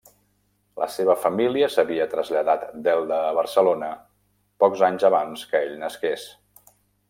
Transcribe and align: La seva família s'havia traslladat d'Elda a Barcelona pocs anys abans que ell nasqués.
La 0.83 0.85
seva 0.93 1.15
família 1.25 1.67
s'havia 1.73 2.07
traslladat 2.13 2.65
d'Elda 2.87 3.19
a 3.27 3.35
Barcelona 3.41 3.91
pocs 4.65 4.83
anys 4.89 5.07
abans 5.11 5.45
que 5.53 5.63
ell 5.69 5.77
nasqués. 5.87 6.27